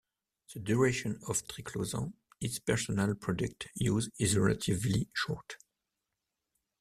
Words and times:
The 0.51 0.59
duration 0.59 1.19
of 1.27 1.45
triclosan 1.45 2.13
in 2.41 2.49
personal 2.65 3.13
product 3.13 3.67
use 3.75 4.09
is 4.17 4.35
relatively 4.35 5.09
short. 5.13 5.57